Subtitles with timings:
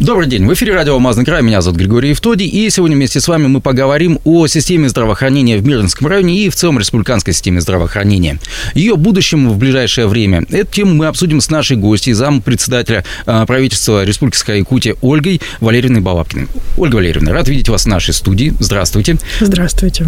[0.00, 3.28] Добрый день, в эфире радио «Алмазный край», меня зовут Григорий Евтодий, и сегодня вместе с
[3.28, 8.40] вами мы поговорим о системе здравоохранения в Мирнинском районе и в целом республиканской системе здравоохранения.
[8.74, 10.44] Ее будущем в ближайшее время.
[10.50, 16.48] Эту тему мы обсудим с нашей гостьей, зампредседателя а, правительства Республики Якутия Ольгой Валерьевной Балапкиной.
[16.76, 18.54] Ольга Валерьевна, рад видеть вас в нашей студии.
[18.58, 19.18] Здравствуйте.
[19.40, 20.06] Здравствуйте.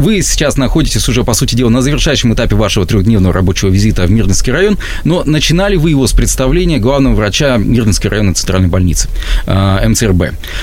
[0.00, 4.10] Вы сейчас находитесь уже, по сути дела, на завершающем этапе вашего трехдневного рабочего визита в
[4.10, 9.10] Мирнинский район, но начинали вы его с представления главного врача Мирнинской районной центральной больницы,
[9.44, 10.22] э, МЦРБ.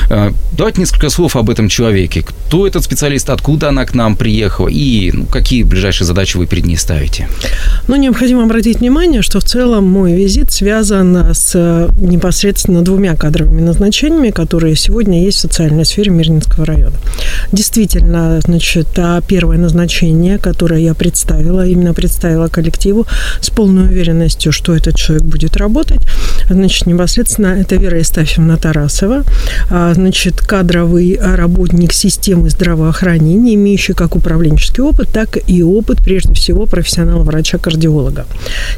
[0.09, 2.23] Э, давайте несколько слов об этом человеке.
[2.23, 6.65] Кто этот специалист, откуда она к нам приехала и ну, какие ближайшие задачи вы перед
[6.65, 7.29] ней ставите?
[7.87, 14.31] Ну, необходимо обратить внимание, что в целом мой визит связан с непосредственно двумя кадровыми назначениями,
[14.31, 16.95] которые сегодня есть в социальной сфере Мирнинского района.
[17.51, 18.87] Действительно, значит,
[19.27, 23.05] первое назначение, которое я представила, именно представила коллективу
[23.41, 26.01] с полной уверенностью, что этот человек будет работать.
[26.49, 29.23] Значит, непосредственно это Вера Истафьевна Тарасова,
[29.69, 36.65] а, значит, кадровый работник системы здравоохранения, имеющий как управленческий опыт, так и опыт, прежде всего,
[36.65, 38.25] профессионала врача-кардиолога.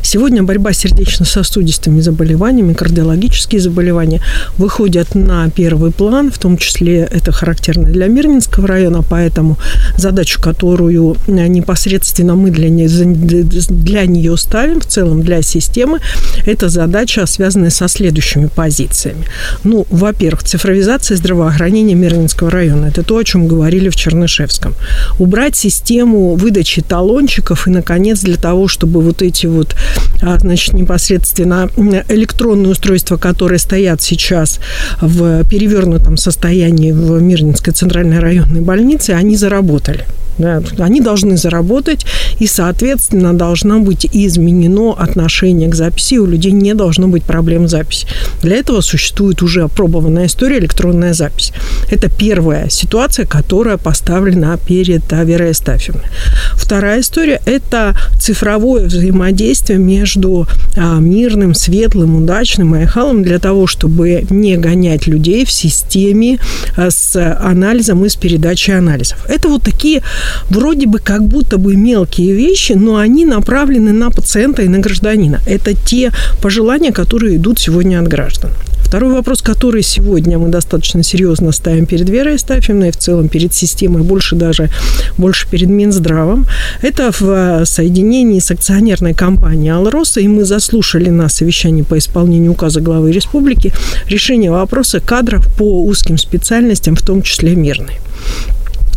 [0.02, 4.22] Сегодня борьба с сердечно-сосудистыми заболеваниями, кардиологические заболевания
[4.58, 9.58] выходят на первый план, в том числе это характерно для Мирнинского района, поэтому
[9.98, 16.00] задачу, которую э, непосредственно мы для, не, для нее ставим, в целом для системы,
[16.46, 19.26] это задача, связанная со следующими позициями.
[19.64, 22.88] Ну, во-первых, цифровизация здравоохранения Мирнинского района.
[22.88, 24.76] Это то, о чем говорили в Чернышевском.
[25.20, 29.76] Убрать систему выдачи талончиков и, наконец, для того, чтобы вот эти вот,
[30.22, 31.70] а, значит, непосредственно
[32.10, 34.60] электронные устройства, которые стоят сейчас
[35.02, 40.06] в перевернутом состоянии в Мирнинской центральной районной больнице, они заработали.
[40.40, 42.06] Да, они должны заработать,
[42.40, 47.72] и, соответственно, должно быть изменено отношение к записи, у людей не должно быть проблем с
[47.72, 48.08] записью.
[48.42, 51.52] Для этого существует уже опробованная история электронная запись.
[51.92, 56.06] Это первая ситуация, которая поставлена перед Верой Астафьевной.
[56.54, 60.48] Вторая история– это цифровое взаимодействие между
[60.78, 66.40] а, мирным, светлым, удачным и айхалом для того, чтобы не гонять людей в системе
[66.78, 68.39] а, с анализом и с передачей
[68.78, 69.26] анализов.
[69.28, 70.02] Это вот такие
[70.50, 75.42] вроде бы как будто бы мелкие вещи, но они направлены на пациента и на гражданина.
[75.46, 76.12] Это те
[76.42, 78.52] пожелания, которые идут сегодня от граждан.
[78.90, 84.02] Второй вопрос, который сегодня мы достаточно серьезно ставим перед Верой Estафьевной, в целом перед системой,
[84.02, 84.72] больше даже
[85.16, 86.48] больше перед Минздравом,
[86.82, 92.82] это в соединении с акционерной компанией «Алроса», и мы заслушали на совещании по исполнению указа
[92.82, 93.74] главы республики
[94.08, 98.00] решение вопроса кадров по узким специальностям, в том числе мирной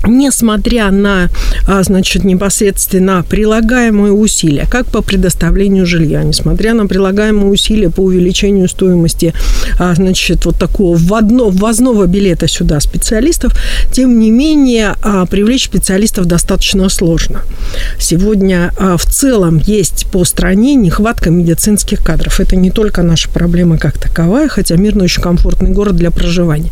[0.07, 1.29] несмотря на,
[1.67, 8.69] а, значит, непосредственно прилагаемые усилия, как по предоставлению жилья, несмотря на прилагаемые усилия по увеличению
[8.69, 9.35] стоимости,
[9.79, 13.57] а, значит, вот такого вводного, ввозного билета сюда специалистов,
[13.93, 17.43] тем не менее, а, привлечь специалистов достаточно сложно.
[17.99, 22.41] Сегодня в целом есть по стране нехватка медицинских кадров.
[22.41, 26.71] Это не только наша проблема как таковая, хотя мирно очень комфортный город для проживания.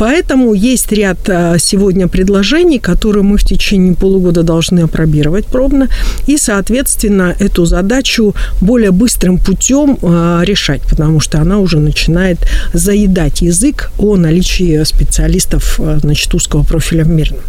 [0.00, 1.18] Поэтому есть ряд
[1.58, 5.88] сегодня предложений, которые мы в течение полугода должны опробировать пробно,
[6.26, 12.38] и, соответственно, эту задачу более быстрым путем а, решать, потому что она уже начинает
[12.72, 17.40] заедать язык о наличии специалистов а, значит, узкого профиля в Мирном.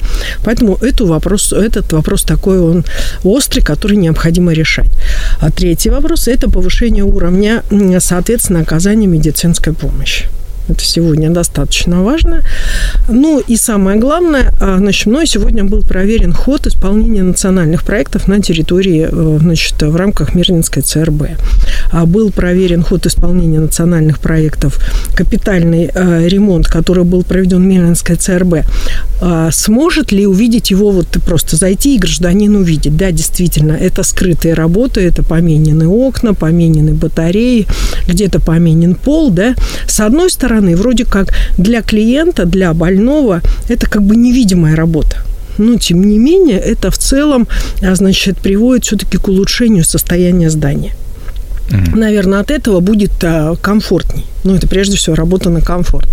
[0.43, 2.83] Поэтому эту вопрос, этот вопрос такой он
[3.23, 4.91] острый, который необходимо решать.
[5.39, 7.63] А третий вопрос– это повышение уровня,
[7.99, 10.25] соответственно, оказания медицинской помощи.
[10.71, 12.43] Это сегодня достаточно важно.
[13.09, 18.41] Ну и самое главное, а, значит, мной сегодня был проверен ход исполнения национальных проектов на
[18.41, 21.23] территории, э, значит, в рамках Мирнинской ЦРБ.
[21.91, 24.79] А, был проверен ход исполнения национальных проектов,
[25.13, 28.65] капитальный э, ремонт, который был проведен Мирнинской ЦРБ.
[29.21, 32.95] А, сможет ли увидеть его, вот просто зайти и гражданин увидеть?
[32.95, 37.67] Да, действительно, это скрытые работы, это поменены окна, поменены батареи,
[38.07, 39.55] где-то поменен пол, да.
[39.87, 45.17] С одной стороны, стороны, вроде как для клиента, для больного это как бы невидимая работа.
[45.57, 47.47] Но, тем не менее, это в целом,
[47.81, 50.93] а, значит, приводит все-таки к улучшению состояния здания.
[51.95, 56.09] Наверное, от этого будет а, комфортней Ну, это прежде всего работа на комфорт.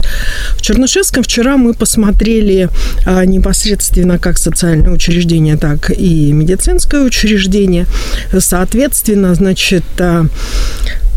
[0.56, 2.68] В Чернышевском вчера мы посмотрели
[3.06, 7.86] а, непосредственно как социальное учреждение, так и медицинское учреждение.
[8.38, 10.26] Соответственно, значит, а,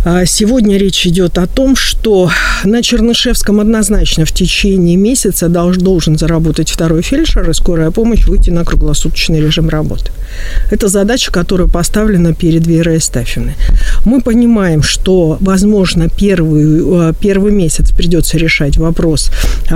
[0.04, 2.32] а сегодня речь идет о том, что
[2.64, 8.66] на Чернышевском однозначно в течение месяца должен заработать второй фельдшер, и скорая помощь выйти на
[8.66, 10.12] круглосуточный режим работы.
[10.72, 13.54] Это задача, которая поставлена перед Верой Эстафиной.
[14.04, 19.32] Мы понимаем, что, возможно, первый, э, первый месяц придется решать вопрос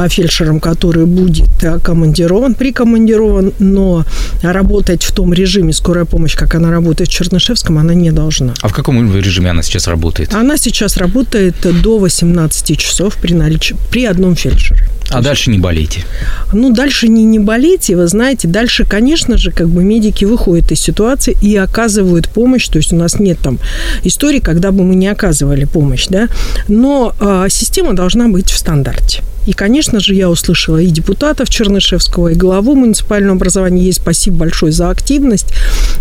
[0.10, 4.06] фельдшером, который будет э, командирован, прикомандирован, но
[4.42, 8.54] работать в том режиме скорая помощь, как она работает в Чернышевском, она не должна.
[8.62, 10.34] А в каком режиме она сейчас работает?
[10.34, 13.74] Она сейчас работает до 18 часов при, налич...
[13.90, 14.88] при одном фельдшере.
[15.10, 16.04] А дальше не болейте?
[16.52, 18.48] Ну, дальше не, не болейте, вы знаете.
[18.48, 22.68] Дальше, конечно же, как бы медики выходят из ситуации и оказывают помощь.
[22.68, 23.60] То есть у нас нет там
[24.04, 26.28] истории, когда бы мы не оказывали помощь, да.
[26.68, 29.24] Но э, система должна быть в стандарте.
[29.46, 33.84] И, конечно же, я услышала и депутатов Чернышевского, и главу муниципального образования.
[33.84, 35.54] Ей спасибо большое за активность.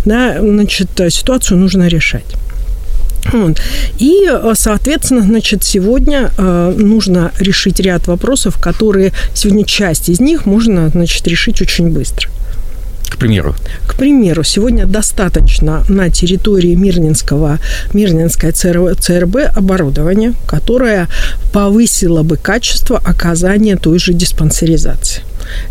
[0.05, 2.25] Да, значит, ситуацию нужно решать.
[3.97, 10.45] И, э, соответственно, значит, сегодня э, нужно решить ряд вопросов, которые сегодня часть из них
[10.45, 12.29] можно, значит, решить очень быстро.
[13.09, 13.55] К примеру?
[13.87, 17.59] К примеру, сегодня достаточно на территории Мирнинского,
[17.93, 21.07] Мирнинской ЦРБ оборудования, которое
[21.53, 25.23] повысило бы качество оказания той же диспансеризации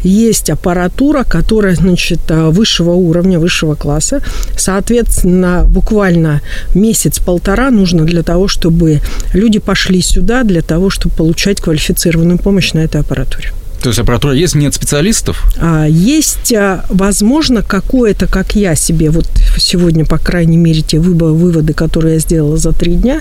[0.03, 4.23] есть аппаратура, которая, значит, высшего уровня, высшего класса.
[4.57, 6.43] Соответственно, буквально
[6.75, 9.01] месяц-полтора нужно для того, чтобы
[9.33, 13.53] люди пошли сюда, для того, чтобы получать квалифицированную помощь на этой аппаратуре.
[13.85, 15.45] То есть аппаратура есть, нет специалистов?
[15.59, 19.29] А, есть, а, возможно, какое-то, как я себе, вот
[19.59, 23.21] сегодня, по крайней мере, те выводы, которые я сделала за три дня,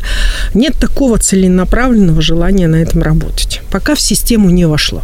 [0.54, 3.60] нет такого целенаправленного желания на этом работать.
[3.72, 5.04] Пока в систему не вошло.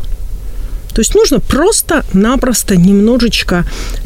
[0.94, 3.66] То есть нужно просто-напросто немножечко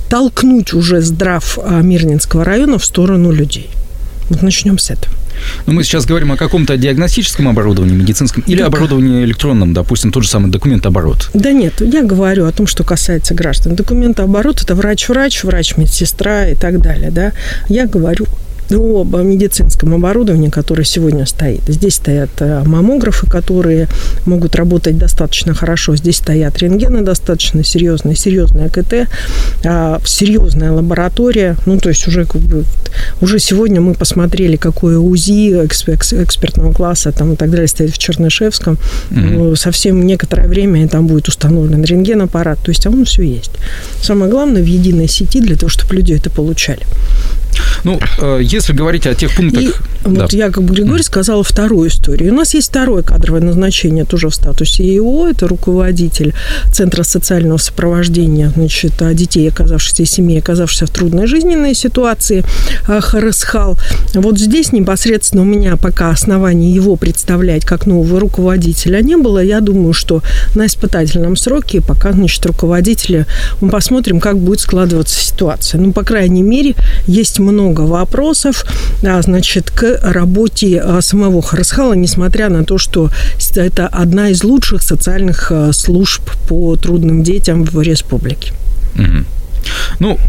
[0.10, 3.70] толкнуть уже здрав а, Мирнинского района в сторону людей.
[4.30, 5.14] Вот начнем с этого.
[5.66, 8.68] Но мы сейчас говорим о каком-то диагностическом оборудовании медицинском или так.
[8.68, 11.30] оборудовании электронном, допустим, тот же самый документооборот?
[11.34, 13.76] Да нет, я говорю о том, что касается граждан.
[13.76, 17.12] Документооборот– это врач-врач, врач-медсестра и так далее.
[17.12, 17.32] Да?
[17.70, 18.26] Я говорю
[18.72, 21.62] об медицинском оборудовании, которое сегодня стоит.
[21.68, 23.88] Здесь стоят э, маммографы, которые
[24.26, 25.96] могут работать достаточно хорошо.
[25.96, 29.10] Здесь стоят рентгены достаточно серьезные, серьезная КТ,
[29.66, 31.56] а, серьезная лаборатория.
[31.66, 32.28] Ну, то есть уже,
[33.22, 38.78] уже сегодня мы посмотрели, какое УЗИ экспертного класса там, и так далее стоит в Чернышевском.
[39.12, 39.56] Mm-hmm.
[39.56, 42.60] Совсем некоторое время и там будет установлен рентген-аппарат.
[42.64, 43.52] То есть, а он все есть.
[44.02, 46.82] Самое главное в единой сети для того, чтобы люди это получали.
[47.84, 49.64] Ну, э, если говорить о тех пунктах...
[49.64, 49.74] И
[50.06, 50.22] да.
[50.22, 52.34] вот я, как бы Григорий, сказала вторую историю.
[52.34, 55.28] У нас есть второе кадровое назначение тоже в статусе ЕО.
[55.28, 56.34] Это руководитель
[56.72, 62.44] Центра социального сопровождения значит, детей, оказавшихся семей, оказавшихся в трудной жизненной ситуации,
[62.88, 63.78] э, Харасхал.
[64.14, 69.44] Вот здесь непосредственно у меня пока оснований его представлять как нового руководителя не было.
[69.44, 70.22] Я думаю, что
[70.56, 73.26] на испытательном сроке пока, значит, руководители,
[73.62, 75.80] мы посмотрим, как будет складываться ситуация.
[75.80, 76.76] Ну, по крайней мере,
[77.08, 78.66] есть много вопросов,
[79.04, 83.10] а, значит, к работе а, самого Харасхала, несмотря на то, что
[83.56, 88.54] это одна из лучших социальных а, служб по трудным детям в республике.
[88.96, 89.26] Угу.
[90.00, 90.20] Ну,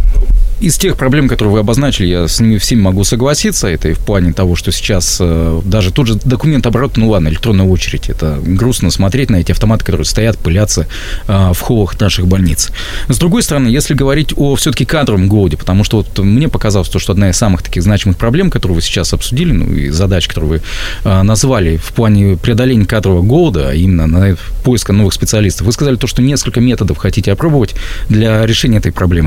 [0.60, 3.68] из тех проблем, которые вы обозначили, я с ними всеми могу согласиться.
[3.68, 7.28] Это и в плане того, что сейчас э, даже тот же документ оборот, ну ладно,
[7.28, 8.08] электронная очередь.
[8.08, 10.86] Это грустно смотреть на эти автоматы, которые стоят, пылятся
[11.26, 12.70] э, в холлах наших больниц.
[13.08, 16.98] С другой стороны, если говорить о все-таки кадровом голоде, потому что вот мне показалось то,
[16.98, 20.48] что одна из самых таких значимых проблем, которую вы сейчас обсудили, ну и задач, которые
[20.48, 20.62] вы
[21.04, 25.96] э, назвали в плане преодоления кадрового голода, а именно на поиска новых специалистов, вы сказали
[25.96, 27.74] то, что несколько методов хотите опробовать
[28.08, 29.23] для решения этой проблемы.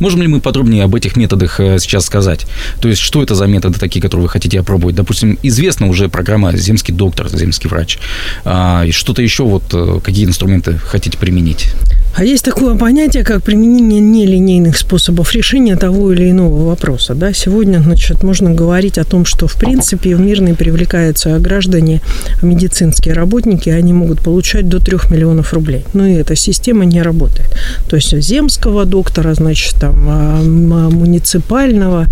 [0.00, 2.46] Можем ли мы подробнее об этих методах э, сейчас сказать?
[2.80, 4.96] То есть, что это за методы такие, которые вы хотите опробовать?
[4.96, 7.98] Допустим, известна уже программа «Земский доктор», «Земский врач».
[8.44, 11.72] А, и что-то еще, вот э, какие инструменты хотите применить?
[12.16, 17.14] А есть такое понятие, как применение нелинейных способов решения того или иного вопроса.
[17.14, 17.34] Да?
[17.34, 22.00] Сегодня значит, можно говорить о том, что в принципе в Мирный привлекаются граждане,
[22.40, 25.84] медицинские работники, они могут получать до 3 миллионов рублей.
[25.92, 27.54] Но и эта система не работает.
[27.86, 32.06] То есть земского доктора, значит, там, а, муниципального,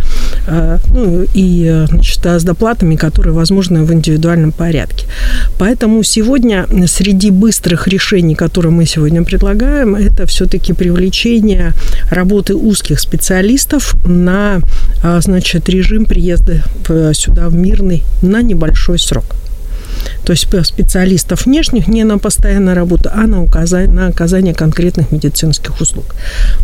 [0.47, 5.07] а, ну, и значит, с доплатами, которые возможны в индивидуальном порядке.
[5.59, 11.73] Поэтому сегодня среди быстрых решений, которые мы сегодня предлагаем, это все-таки привлечение
[12.11, 14.61] работы узких специалистов на,
[15.03, 16.63] а, значит, режим приезда
[17.13, 19.25] сюда в мирный на небольшой срок.
[20.25, 25.81] То есть специалистов внешних не на постоянную работу, а на, указание, на оказание конкретных медицинских
[25.81, 26.15] услуг.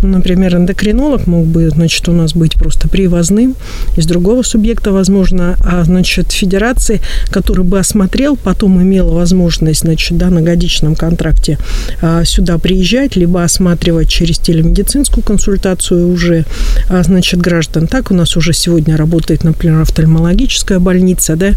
[0.02, 3.56] Ну, например, эндокринолог мог бы, значит, у нас быть просто привозным
[3.96, 10.30] из другого субъекта, возможно, а, значит, федерации, который бы осмотрел, потом имел возможность, значит, да,
[10.30, 11.58] на годичном контракте
[12.00, 16.44] а, сюда приезжать, либо осматривать через телемедицинскую консультацию уже,
[16.88, 17.86] а, значит, граждан.
[17.86, 21.52] Так у нас уже сегодня работает, например, офтальмологическая больница, да,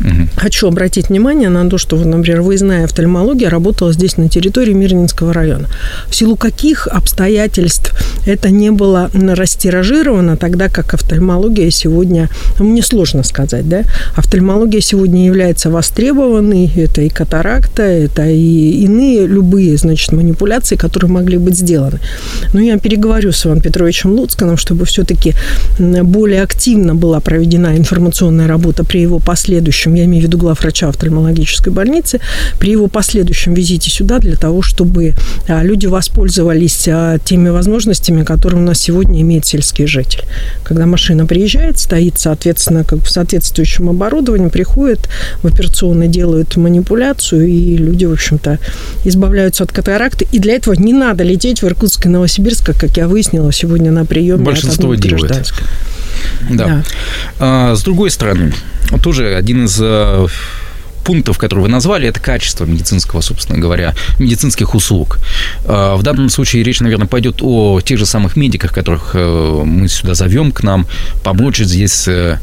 [0.00, 0.28] Угу.
[0.36, 5.68] Хочу обратить внимание на то, что, например, выездная офтальмология работала здесь на территории Мирнинского района.
[6.08, 7.92] В силу каких обстоятельств
[8.26, 12.28] это не было растиражировано, тогда как офтальмология сегодня,
[12.58, 13.82] ну, мне сложно сказать, да,
[14.16, 21.38] офтальмология сегодня является востребованной, это и катаракта, это и иные любые, значит, манипуляции, которые могли
[21.38, 21.98] быть сделаны.
[22.52, 25.34] Но я переговорю с Иваном Петровичем Луцканом, чтобы все-таки
[25.78, 31.72] более активно была проведена информационная работа при его последующем, я имею в виду главврача офтальмологической
[31.72, 32.20] больницы,
[32.58, 35.14] при его последующем визите сюда для того, чтобы
[35.48, 40.24] а, люди воспользовались а, теми возможностями, которые у нас сегодня имеет сельский житель.
[40.62, 45.08] Когда машина приезжает, стоит, соответственно, как бы соответствующим оборудованием, приходит
[45.42, 48.58] в операционный, делают манипуляцию, и люди, в общем-то,
[49.04, 50.26] избавляются от катаракты.
[50.32, 54.04] И для этого не надо лететь в Иркутск и Новосибирск, как я выяснила сегодня на
[54.04, 54.44] приеме.
[54.44, 55.52] Большинство делает.
[56.50, 56.66] Да.
[56.66, 56.82] да.
[57.38, 58.52] А, с другой стороны,
[59.02, 60.26] тоже один из э,
[61.04, 65.18] пунктов, которые вы назвали, это качество медицинского, собственно говоря, медицинских услуг.
[65.66, 69.88] А, в данном случае речь, наверное, пойдет о тех же самых медиках, которых э, мы
[69.88, 70.86] сюда зовем к нам,
[71.24, 72.38] помочь здесь э,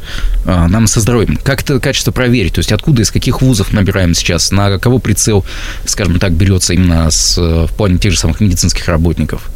[0.45, 1.37] а, нам со здоровьем.
[1.43, 2.53] Как это качество проверить?
[2.53, 4.51] То есть откуда, из каких вузов набираем сейчас?
[4.51, 5.45] На кого прицел,
[5.85, 9.49] скажем так, берется именно с, в плане тех же самых медицинских работников?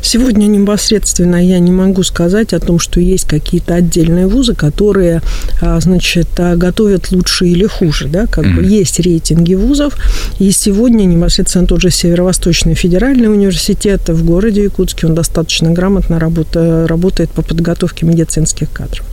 [0.00, 5.22] Сегодня непосредственно я не могу сказать о том, что есть какие-то отдельные вузы, которые,
[5.60, 8.54] а, значит, а, готовят лучше или хуже, да, как mm-hmm.
[8.56, 9.96] бы есть рейтинги вузов,
[10.38, 16.86] и сегодня непосредственно тот же Северо-Восточный федеральный университет в городе Якутске, он достаточно грамотно работа,
[16.86, 19.04] работает по подготовке медицинских кадров.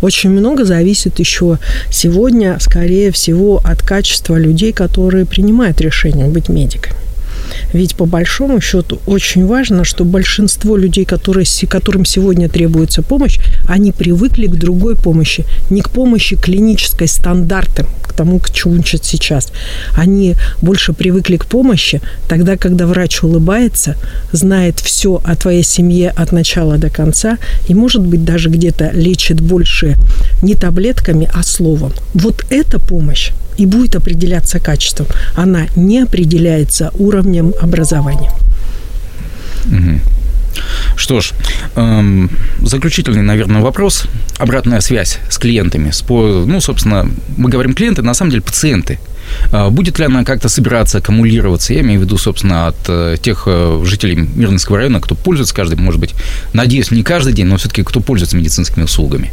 [0.00, 1.58] Очень много зависит еще
[1.90, 7.01] сегодня, скорее всего, от качества людей, которые принимают решение быть медиками.
[7.72, 13.92] Ведь по большому счету очень важно, что большинство людей, которые, которым сегодня требуется помощь, они
[13.92, 19.52] привыкли к другой помощи, не к помощи клинической стандартам, к тому, к чему учат сейчас.
[19.96, 23.96] Они больше привыкли к помощи тогда, когда врач улыбается,
[24.32, 27.38] знает все о твоей семье от начала до конца
[27.68, 29.96] и, может быть, даже где-то лечит больше
[30.42, 31.92] не таблетками, а словом.
[32.14, 35.06] Вот эта помощь и будет определяться качеством.
[35.34, 38.30] Она не определяется уровнем образования.
[40.96, 41.32] Что ж,
[41.76, 44.04] эм, заключительный, наверное, вопрос.
[44.38, 45.90] Обратная связь с клиентами.
[45.90, 48.98] С, ну, собственно, мы говорим клиенты, на самом деле пациенты.
[49.52, 51.72] Э, будет ли она как-то собираться, аккумулироваться?
[51.72, 55.78] Я имею в виду, собственно, от э, тех э, жителей Мирнинского района, кто пользуется каждый,
[55.78, 56.14] может быть,
[56.52, 59.32] надеюсь, не каждый день, но все-таки кто пользуется медицинскими услугами.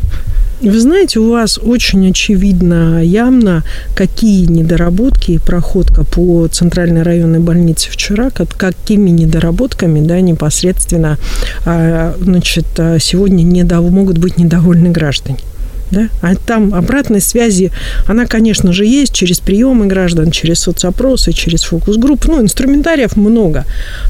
[0.62, 3.64] Вы знаете, у вас очень очевидно, явно,
[3.96, 11.18] какие недоработки и проходка по центральной районной больнице вчера, как, какими недоработками да, непосредственно
[11.66, 13.90] а, значит, а, сегодня недов...
[13.90, 15.40] могут быть недовольны граждане.
[15.92, 16.10] Да?
[16.22, 17.72] А там обратной связи,
[18.06, 22.26] она, конечно же, есть через приемы граждан, через соцопросы, через фокус-групп.
[22.28, 23.66] Ну, инструментариев много,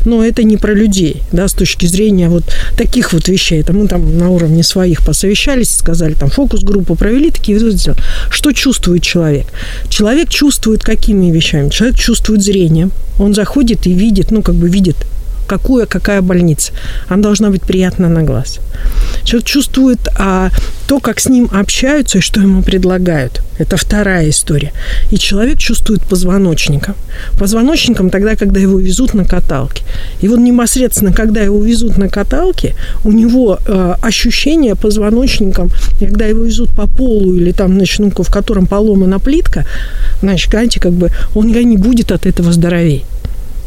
[0.06, 2.44] но это не про людей, да, с точки зрения вот
[2.78, 3.62] таких вот вещей.
[3.62, 7.96] Это мы там на уровне своих посовещались, сказали, там, фокус-группу провели, такие дела.
[8.30, 9.48] Что чувствует человек?
[9.90, 11.70] Человек чувствует какими вещами?
[11.70, 12.92] Человек чувствует зрением.
[13.20, 14.96] Он заходит и видит, ну, как бы видит
[15.50, 16.72] какую, какая больница.
[17.10, 18.60] Она должна быть приятна на глаз.
[19.24, 20.50] Человек чувствует а,
[20.88, 23.42] то, как с ним общаются и что ему предлагают.
[23.60, 24.72] Это вторая история.
[25.12, 26.96] И человек чувствует позвоночником.
[27.38, 29.84] Позвоночником тогда, когда его везут на каталке.
[30.22, 36.44] И вот непосредственно, когда его везут на каталке, у него э, ощущение позвоночником, когда его
[36.44, 39.66] везут по полу или там, значит, ну, в котором поломана плитка,
[40.22, 43.04] значит, знаете, как бы он не будет от этого здоровей.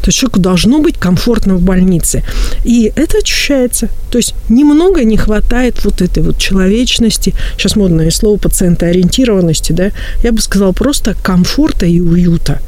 [0.03, 2.25] То есть человеку должно быть комфортно в больнице.
[2.65, 3.89] И это ощущается.
[4.11, 9.93] То есть немного не хватает вот этой вот человечности, сейчас модное слово пациентоориентированности, да,
[10.23, 12.61] я бы сказала просто комфорта и уюта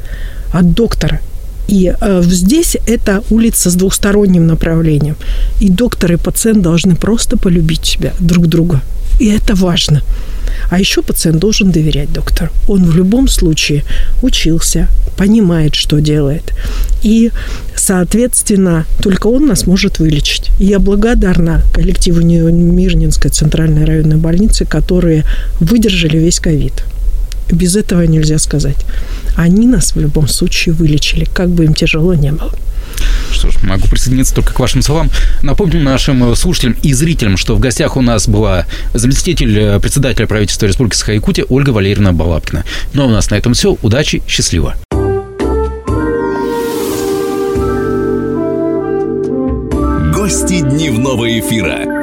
[0.53, 1.19] от доктора.
[1.67, 5.17] И э, здесь это улица с двухсторонним направлением.
[5.59, 8.81] И доктор и пациент должны просто полюбить себя друг друга.
[9.19, 10.01] И это важно.
[10.69, 12.49] А еще пациент должен доверять доктору.
[12.67, 13.83] Он в любом случае
[14.21, 16.53] учился, понимает, что делает.
[17.03, 17.31] И,
[17.75, 20.49] соответственно, только он нас может вылечить.
[20.59, 25.23] И я благодарна коллективу Мирнинской центральной районной больницы, которые
[25.59, 26.83] выдержали весь ковид.
[27.51, 28.85] без этого нельзя сказать.
[29.35, 32.51] Они нас в любом случае вылечили, как бы им тяжело не было.
[33.45, 35.11] Что ж, могу присоединиться только к вашим словам.
[35.43, 40.65] Напомню нашим слушателям и зрителям, что в гостях у нас была заместитель э, председателя правительства
[40.65, 42.65] Республики Саха-Якутия Ольга Валерьевна Балапкина.
[42.93, 43.77] Ну а у нас на этом все.
[43.83, 44.75] Удачи, счастливо.
[50.11, 51.94] Гости дневного эфира.